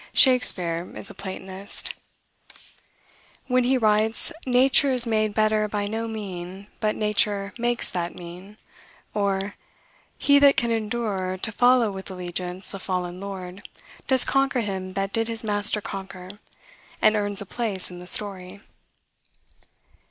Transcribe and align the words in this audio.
Shakspeare 0.15 0.91
is 0.97 1.11
a 1.11 1.13
Platonist, 1.13 1.93
when 3.45 3.65
he 3.65 3.77
writes, 3.77 4.31
"Nature 4.47 4.89
is 4.89 5.05
made 5.05 5.35
better 5.35 5.67
by 5.67 5.85
no 5.85 6.07
mean, 6.07 6.65
but 6.79 6.95
nature 6.95 7.53
makes 7.59 7.91
that 7.91 8.15
mean," 8.15 8.57
or, 9.13 9.53
"He 10.17 10.39
that 10.39 10.57
can 10.57 10.71
endure 10.71 11.37
To 11.43 11.51
follow 11.51 11.91
with 11.91 12.09
allegiance 12.09 12.73
a 12.73 12.79
fallen 12.79 13.19
lord, 13.19 13.61
Does 14.07 14.25
conquer 14.25 14.61
him 14.61 14.93
that 14.93 15.13
did 15.13 15.27
his 15.27 15.43
master 15.43 15.81
conquer, 15.81 16.39
And 16.99 17.15
earns 17.15 17.39
a 17.39 17.45
place 17.45 17.91
in 17.91 17.99
the 17.99 18.07
story." 18.07 18.59